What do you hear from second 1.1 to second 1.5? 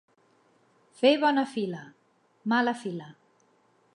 bona